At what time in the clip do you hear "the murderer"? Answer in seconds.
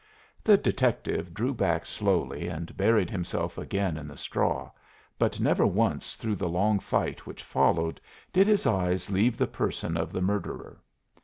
10.11-10.81